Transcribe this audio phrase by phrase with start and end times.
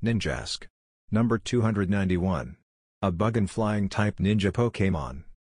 [0.00, 0.66] Ninjask.
[1.10, 2.56] Number 291.
[3.02, 5.24] A bug and flying type ninja Pokemon.